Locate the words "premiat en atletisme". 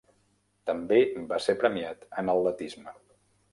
1.65-2.99